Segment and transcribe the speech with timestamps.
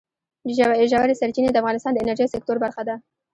[0.93, 2.95] ژورې سرچینې د افغانستان د انرژۍ سکتور برخه ده.